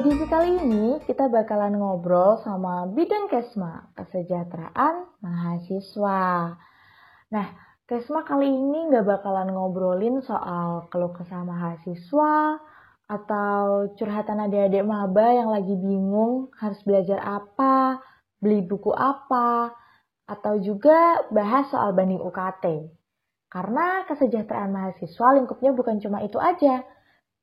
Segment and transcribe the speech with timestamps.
[0.00, 6.56] edisi kali ini kita bakalan ngobrol sama bidang Kesma, kesejahteraan mahasiswa.
[7.28, 7.46] Nah,
[7.84, 12.64] Kesma kali ini nggak bakalan ngobrolin soal keluh kesah mahasiswa
[13.12, 18.00] atau curhatan adik-adik maba yang lagi bingung harus belajar apa,
[18.40, 19.76] beli buku apa,
[20.24, 22.88] atau juga bahas soal banding UKT.
[23.52, 26.88] Karena kesejahteraan mahasiswa lingkupnya bukan cuma itu aja,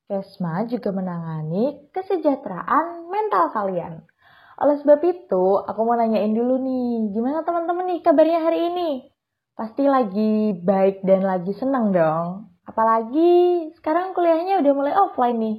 [0.08, 4.08] Kesma juga menangani kesejahteraan mental kalian.
[4.56, 9.12] Oleh sebab itu, aku mau nanyain dulu nih, gimana teman-teman nih kabarnya hari ini?
[9.52, 12.56] Pasti lagi baik dan lagi senang dong.
[12.64, 15.58] Apalagi sekarang kuliahnya udah mulai offline nih.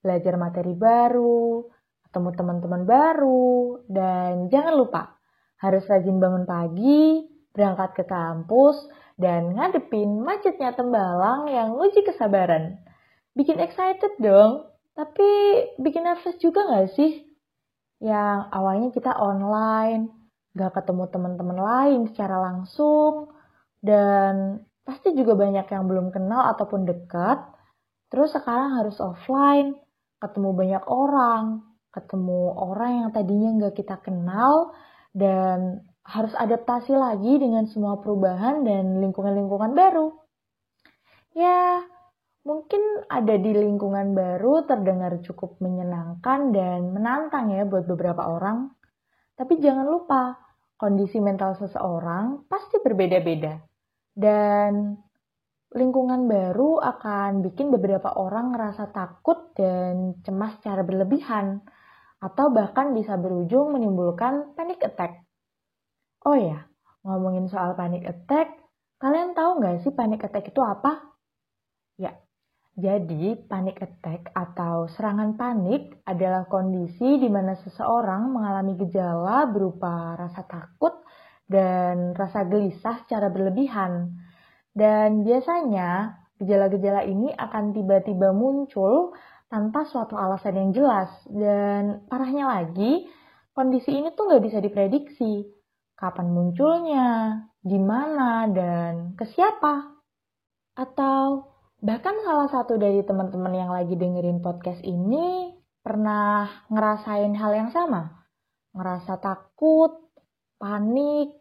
[0.00, 1.68] Belajar materi baru,
[2.08, 5.20] ketemu teman-teman baru, dan jangan lupa
[5.60, 7.20] harus rajin bangun pagi,
[7.52, 8.80] berangkat ke kampus,
[9.20, 12.87] dan ngadepin macetnya tembalang yang uji kesabaran
[13.38, 14.66] bikin excited dong,
[14.98, 15.30] tapi
[15.78, 17.22] bikin nervous juga gak sih?
[18.02, 20.10] Yang awalnya kita online,
[20.58, 23.30] gak ketemu teman-teman lain secara langsung,
[23.78, 27.38] dan pasti juga banyak yang belum kenal ataupun dekat.
[28.10, 29.78] Terus sekarang harus offline,
[30.18, 31.62] ketemu banyak orang,
[31.94, 34.74] ketemu orang yang tadinya gak kita kenal,
[35.14, 40.10] dan harus adaptasi lagi dengan semua perubahan dan lingkungan-lingkungan baru.
[41.36, 41.84] Ya,
[42.48, 48.72] Mungkin ada di lingkungan baru terdengar cukup menyenangkan dan menantang ya buat beberapa orang.
[49.36, 50.32] Tapi jangan lupa,
[50.80, 53.60] kondisi mental seseorang pasti berbeda-beda.
[54.16, 54.96] Dan
[55.76, 61.60] lingkungan baru akan bikin beberapa orang ngerasa takut dan cemas secara berlebihan.
[62.16, 65.20] Atau bahkan bisa berujung menimbulkan panic attack.
[66.24, 66.64] Oh ya,
[67.04, 68.56] ngomongin soal panic attack,
[68.96, 71.12] kalian tahu nggak sih panic attack itu apa?
[72.00, 72.14] Ya,
[72.78, 80.46] jadi, panic attack atau serangan panik adalah kondisi di mana seseorang mengalami gejala berupa rasa
[80.46, 80.94] takut
[81.50, 84.14] dan rasa gelisah secara berlebihan.
[84.70, 89.10] Dan biasanya, gejala-gejala ini akan tiba-tiba muncul
[89.50, 91.10] tanpa suatu alasan yang jelas.
[91.26, 93.10] Dan parahnya lagi,
[93.58, 95.50] kondisi ini tuh nggak bisa diprediksi.
[95.98, 99.98] Kapan munculnya, di mana, dan ke siapa.
[100.78, 107.70] Atau Bahkan salah satu dari teman-teman yang lagi dengerin podcast ini pernah ngerasain hal yang
[107.70, 108.26] sama.
[108.74, 110.10] Ngerasa takut,
[110.58, 111.38] panik,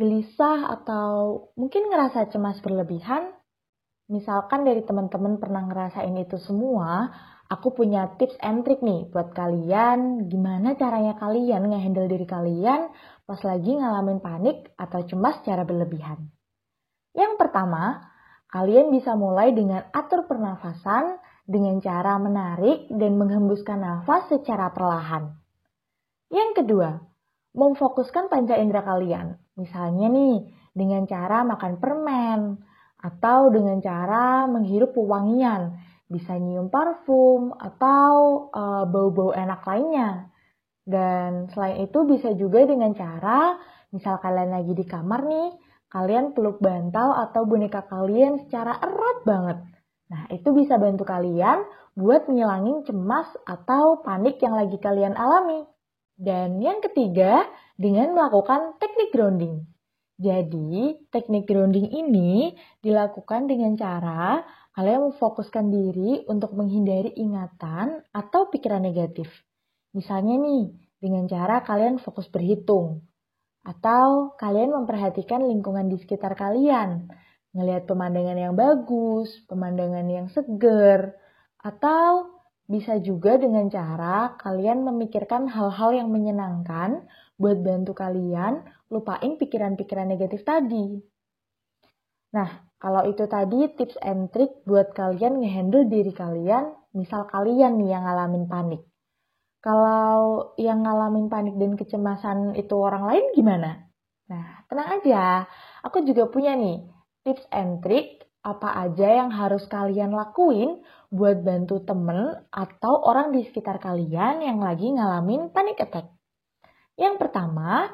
[0.00, 1.12] gelisah, atau
[1.60, 3.28] mungkin ngerasa cemas berlebihan.
[4.08, 7.12] Misalkan dari teman-teman pernah ngerasain itu semua,
[7.52, 12.88] aku punya tips and trick nih buat kalian gimana caranya kalian ngehandle diri kalian
[13.28, 16.24] pas lagi ngalamin panik atau cemas secara berlebihan.
[17.16, 18.13] Yang pertama,
[18.54, 25.34] Kalian bisa mulai dengan atur pernafasan dengan cara menarik dan menghembuskan nafas secara perlahan.
[26.30, 27.02] Yang kedua,
[27.58, 29.34] memfokuskan panca indera kalian.
[29.58, 32.62] Misalnya nih, dengan cara makan permen
[33.02, 35.74] atau dengan cara menghirup pewangian,
[36.06, 40.30] bisa nyium parfum atau uh, bau-bau enak lainnya.
[40.86, 43.58] Dan selain itu bisa juga dengan cara,
[43.90, 45.48] misal kalian lagi di kamar nih,
[45.94, 49.58] kalian peluk bantal atau boneka kalian secara erat banget.
[50.10, 51.62] Nah, itu bisa bantu kalian
[51.94, 55.62] buat ngilangin cemas atau panik yang lagi kalian alami.
[56.18, 57.46] Dan yang ketiga,
[57.78, 59.66] dengan melakukan teknik grounding.
[60.18, 64.42] Jadi, teknik grounding ini dilakukan dengan cara
[64.74, 69.30] kalian memfokuskan diri untuk menghindari ingatan atau pikiran negatif.
[69.94, 73.06] Misalnya nih, dengan cara kalian fokus berhitung.
[73.64, 77.08] Atau kalian memperhatikan lingkungan di sekitar kalian,
[77.56, 81.16] ngelihat pemandangan yang bagus, pemandangan yang seger,
[81.64, 82.28] atau
[82.68, 87.04] bisa juga dengan cara kalian memikirkan hal-hal yang menyenangkan
[87.40, 91.00] buat bantu kalian lupain pikiran-pikiran negatif tadi.
[92.36, 97.96] Nah, kalau itu tadi tips and trick buat kalian ngehandle diri kalian, misal kalian nih
[97.96, 98.82] yang ngalamin panik.
[99.64, 103.88] Kalau yang ngalamin panik dan kecemasan itu orang lain gimana?
[104.28, 105.48] Nah, tenang aja.
[105.80, 106.84] Aku juga punya nih
[107.24, 113.48] tips and trick apa aja yang harus kalian lakuin buat bantu temen atau orang di
[113.48, 116.12] sekitar kalian yang lagi ngalamin panic attack.
[117.00, 117.88] Yang pertama,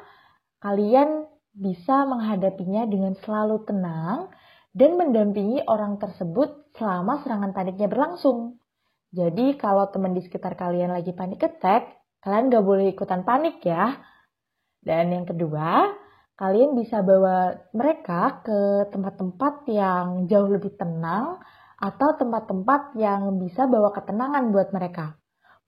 [0.59, 1.23] kalian
[1.55, 4.27] bisa menghadapinya dengan selalu tenang
[4.75, 8.60] dan mendampingi orang tersebut selama serangan paniknya berlangsung.
[9.11, 13.99] Jadi kalau teman di sekitar kalian lagi panik attack, kalian gak boleh ikutan panik ya.
[14.79, 15.91] Dan yang kedua,
[16.39, 21.43] kalian bisa bawa mereka ke tempat-tempat yang jauh lebih tenang
[21.75, 25.19] atau tempat-tempat yang bisa bawa ketenangan buat mereka.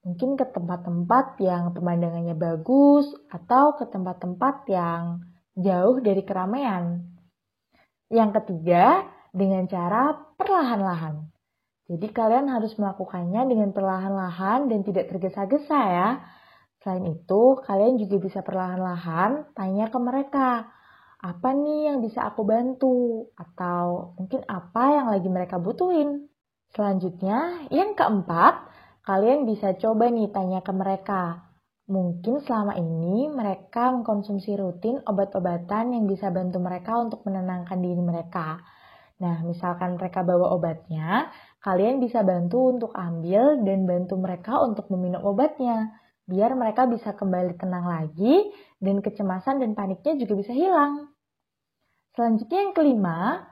[0.08, 5.20] Mungkin ke tempat-tempat yang pemandangannya bagus atau ke tempat-tempat yang
[5.56, 7.12] jauh dari keramaian.
[8.08, 9.04] Yang ketiga,
[9.34, 11.33] dengan cara perlahan-lahan.
[11.84, 16.10] Jadi kalian harus melakukannya dengan perlahan-lahan dan tidak tergesa-gesa ya.
[16.80, 20.68] Selain itu, kalian juga bisa perlahan-lahan tanya ke mereka,
[21.24, 23.32] apa nih yang bisa aku bantu?
[23.32, 26.28] Atau mungkin apa yang lagi mereka butuhin?
[26.76, 28.68] Selanjutnya, yang keempat,
[29.08, 31.48] kalian bisa coba nih tanya ke mereka.
[31.88, 38.60] Mungkin selama ini mereka mengkonsumsi rutin obat-obatan yang bisa bantu mereka untuk menenangkan diri mereka.
[39.22, 41.30] Nah, misalkan mereka bawa obatnya,
[41.62, 45.94] kalian bisa bantu untuk ambil dan bantu mereka untuk meminum obatnya,
[46.26, 48.50] biar mereka bisa kembali tenang lagi
[48.82, 51.14] dan kecemasan dan paniknya juga bisa hilang.
[52.14, 53.42] Selanjutnya yang kelima,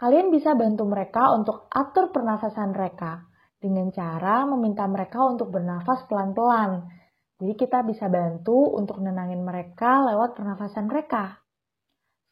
[0.00, 3.28] kalian bisa bantu mereka untuk atur pernafasan mereka
[3.60, 6.88] dengan cara meminta mereka untuk bernafas pelan-pelan.
[7.40, 11.40] Jadi kita bisa bantu untuk nenangin mereka lewat pernafasan mereka.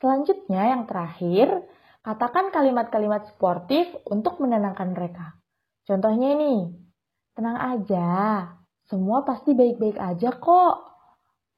[0.01, 1.65] Selanjutnya yang terakhir,
[2.09, 5.37] katakan kalimat-kalimat sportif untuk menenangkan mereka.
[5.85, 6.73] Contohnya ini,
[7.37, 8.09] tenang aja,
[8.89, 10.77] semua pasti baik-baik aja kok.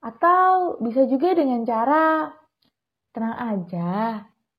[0.03, 2.35] Atau bisa juga dengan cara,
[3.15, 3.91] tenang aja,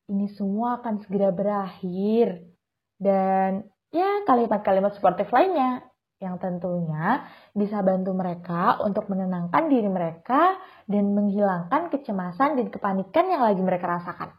[0.07, 2.39] ini semua akan segera berakhir.
[2.95, 5.83] Dan ya kalimat-kalimat sportif lainnya
[6.23, 10.55] yang tentunya bisa bantu mereka untuk menenangkan diri mereka
[10.87, 14.31] dan menghilangkan kecemasan dan kepanikan yang lagi mereka rasakan.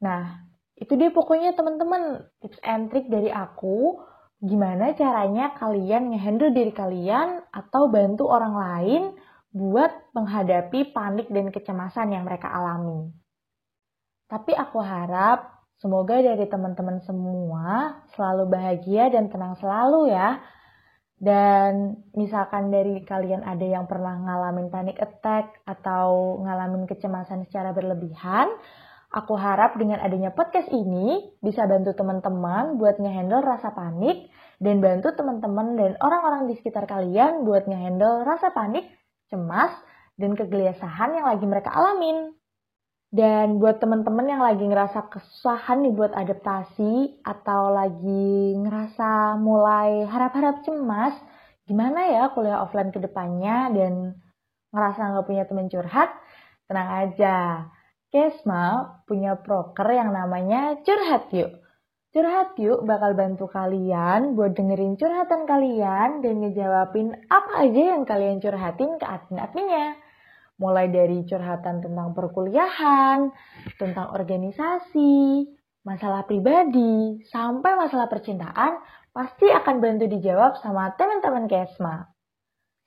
[0.00, 4.00] Nah, itu dia pokoknya teman-teman tips and trick dari aku
[4.40, 9.02] gimana caranya kalian ngehandle diri kalian atau bantu orang lain
[9.52, 13.12] buat menghadapi panik dan kecemasan yang mereka alami.
[14.30, 20.36] Tapi aku harap Semoga dari teman-teman semua selalu bahagia dan tenang selalu ya.
[21.16, 28.52] Dan misalkan dari kalian ada yang pernah ngalamin panic attack atau ngalamin kecemasan secara berlebihan,
[29.10, 34.30] aku harap dengan adanya podcast ini bisa bantu teman-teman buat ngehandle rasa panik
[34.62, 38.86] dan bantu teman-teman dan orang-orang di sekitar kalian buat ngehandle rasa panik,
[39.32, 39.72] cemas,
[40.20, 42.36] dan kegelisahan yang lagi mereka alamin.
[43.10, 50.62] Dan buat teman-teman yang lagi ngerasa kesusahan nih buat adaptasi atau lagi ngerasa mulai harap-harap
[50.62, 51.18] cemas,
[51.66, 54.14] gimana ya kuliah offline ke depannya dan
[54.70, 56.14] ngerasa nggak punya teman curhat,
[56.70, 57.66] tenang aja.
[58.10, 61.62] Kesma punya proker yang namanya Curhat Yuk.
[62.10, 68.42] Curhat Yuk bakal bantu kalian buat dengerin curhatan kalian dan ngejawabin apa aja yang kalian
[68.42, 69.94] curhatin ke admin-adminnya
[70.60, 73.32] mulai dari curhatan tentang perkuliahan,
[73.80, 75.48] tentang organisasi,
[75.82, 78.76] masalah pribadi, sampai masalah percintaan,
[79.16, 82.12] pasti akan bantu dijawab sama teman-teman Kesma.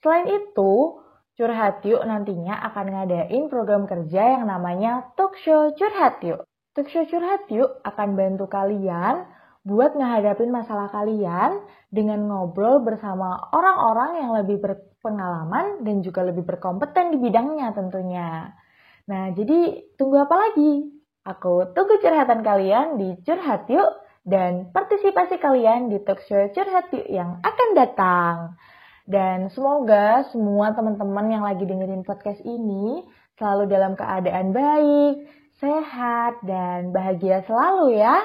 [0.06, 1.02] Selain itu,
[1.34, 6.46] Curhat Yuk nantinya akan ngadain program kerja yang namanya Talk Show Curhat Yuk.
[6.78, 9.26] Talk Show Curhat Yuk akan bantu kalian
[9.66, 11.58] buat ngehadapin masalah kalian
[11.90, 18.54] dengan ngobrol bersama orang-orang yang lebih berpengalaman dan juga lebih berkompeten di bidangnya tentunya.
[19.10, 20.86] Nah, jadi tunggu apa lagi?
[21.26, 23.90] Aku tunggu curhatan kalian di Curhat Yuk
[24.22, 28.36] dan partisipasi kalian di talk show Curhat Yuk yang akan datang.
[29.04, 33.04] Dan semoga semua teman-teman yang lagi dengerin podcast ini
[33.36, 35.28] selalu dalam keadaan baik,
[35.60, 38.24] sehat, dan bahagia selalu ya.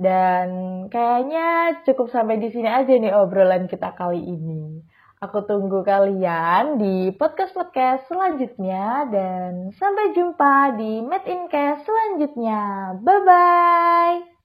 [0.00, 0.48] Dan
[0.88, 4.80] kayaknya cukup sampai di sini aja nih obrolan kita kali ini.
[5.20, 12.96] Aku tunggu kalian di podcast-podcast selanjutnya dan sampai jumpa di Made in Cast selanjutnya.
[13.04, 14.39] Bye-bye!